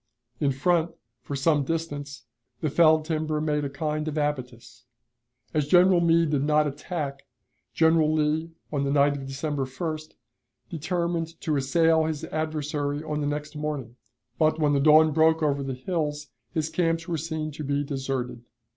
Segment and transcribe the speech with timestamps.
[0.39, 2.23] In front, for some distance,
[2.59, 4.85] the felled timber made a kind of abatis.
[5.53, 7.27] As General Meade did not attack,
[7.71, 10.15] General Lee, on the night of December 1st,
[10.71, 13.95] determined to assail his adversary on the next morning;
[14.39, 18.43] but, when the dawn broke over the hills, his camps were seen to be deserted.